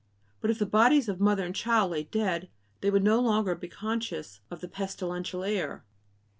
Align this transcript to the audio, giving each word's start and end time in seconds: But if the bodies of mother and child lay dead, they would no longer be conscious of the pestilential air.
But 0.39 0.49
if 0.49 0.57
the 0.57 0.65
bodies 0.65 1.07
of 1.07 1.19
mother 1.19 1.45
and 1.45 1.53
child 1.55 1.91
lay 1.91 2.01
dead, 2.05 2.49
they 2.79 2.89
would 2.89 3.03
no 3.03 3.19
longer 3.19 3.53
be 3.53 3.67
conscious 3.67 4.39
of 4.49 4.59
the 4.59 4.67
pestilential 4.67 5.43
air. 5.43 5.85